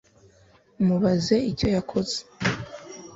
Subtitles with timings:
[0.85, 2.17] Mubaze icyo yakoze